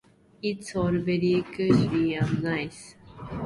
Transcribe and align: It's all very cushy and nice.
It's 0.41 0.75
all 0.75 0.93
very 0.97 1.45
cushy 1.55 2.15
and 2.15 2.41
nice. 2.41 2.95